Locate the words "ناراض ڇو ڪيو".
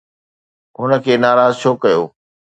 1.23-2.01